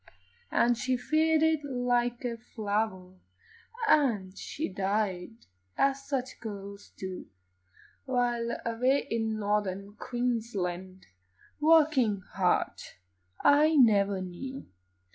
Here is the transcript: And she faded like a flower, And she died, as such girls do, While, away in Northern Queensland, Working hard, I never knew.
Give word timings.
And 0.49 0.79
she 0.79 0.97
faded 0.97 1.63
like 1.63 2.25
a 2.25 2.35
flower, 2.35 3.19
And 3.87 4.35
she 4.35 4.67
died, 4.67 5.45
as 5.77 6.07
such 6.09 6.39
girls 6.39 6.89
do, 6.97 7.27
While, 8.05 8.57
away 8.65 9.05
in 9.11 9.37
Northern 9.37 9.93
Queensland, 9.97 11.05
Working 11.59 12.23
hard, 12.33 12.81
I 13.43 13.75
never 13.75 14.23
knew. 14.23 14.65